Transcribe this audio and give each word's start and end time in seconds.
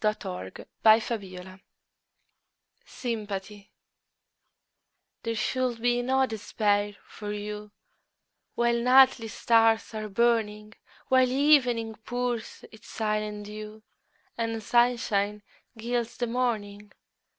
Emily 0.03 0.51
Bronte 0.81 1.61
Sympathy 2.83 3.71
THERE 5.21 5.35
should 5.35 5.79
be 5.79 6.01
no 6.01 6.25
despair 6.25 6.95
for 7.05 7.31
you 7.31 7.69
While 8.55 8.81
nightly 8.81 9.27
stars 9.27 9.93
are 9.93 10.09
burning; 10.09 10.73
While 11.09 11.29
evening 11.29 11.93
pours 12.03 12.65
its 12.71 12.87
silent 12.87 13.45
dew, 13.45 13.83
And 14.39 14.63
sunshine 14.63 15.43
gilds 15.77 16.17
the 16.17 16.25
morning. 16.25 16.93